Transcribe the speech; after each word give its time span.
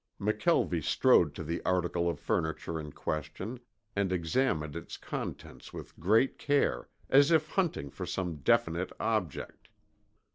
McKelvie 0.19 0.83
strode 0.83 1.35
to 1.35 1.43
the 1.43 1.61
article 1.63 2.09
of 2.09 2.19
furniture 2.19 2.79
in 2.79 2.91
question 2.91 3.59
and 3.95 4.11
examined 4.11 4.75
its 4.75 4.97
contents 4.97 5.71
with 5.73 5.99
great 5.99 6.39
care, 6.39 6.89
as 7.07 7.29
if 7.29 7.49
hunting 7.49 7.91
for 7.91 8.07
some 8.07 8.37
definite 8.37 8.91
object. 8.99 9.67